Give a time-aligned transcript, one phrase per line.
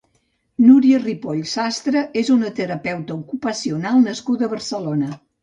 [0.69, 5.15] Núria Ripoll Sastre és una terapeuta ocupacional nascuda a Barcelona.